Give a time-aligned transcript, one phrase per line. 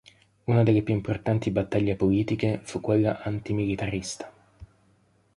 [0.47, 4.33] Una delle più importanti battaglie politiche fu quella antimilitarista.